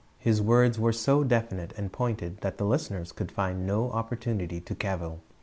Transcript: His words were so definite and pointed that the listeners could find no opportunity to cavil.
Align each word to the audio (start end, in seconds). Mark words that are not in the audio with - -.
His 0.17 0.41
words 0.41 0.79
were 0.79 0.91
so 0.91 1.23
definite 1.23 1.73
and 1.77 1.91
pointed 1.91 2.41
that 2.41 2.57
the 2.57 2.65
listeners 2.65 3.11
could 3.11 3.31
find 3.31 3.67
no 3.67 3.91
opportunity 3.91 4.59
to 4.59 4.73
cavil. 4.73 5.21